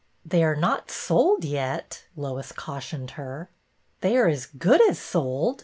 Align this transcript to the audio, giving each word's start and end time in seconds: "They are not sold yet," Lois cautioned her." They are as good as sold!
"They 0.31 0.43
are 0.43 0.55
not 0.55 0.89
sold 0.89 1.45
yet," 1.45 2.05
Lois 2.15 2.51
cautioned 2.51 3.11
her." 3.21 3.51
They 4.01 4.17
are 4.17 4.27
as 4.27 4.47
good 4.47 4.81
as 4.89 4.97
sold! 4.97 5.59